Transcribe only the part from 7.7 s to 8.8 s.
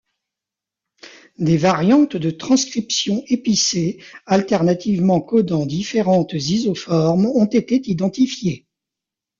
identifiées.